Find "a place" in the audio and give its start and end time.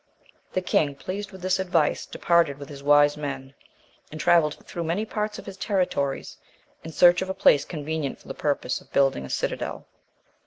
7.29-7.65